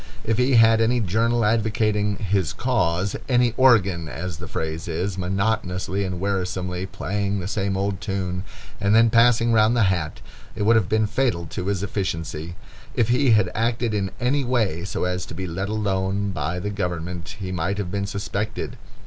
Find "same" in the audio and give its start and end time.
7.47-7.77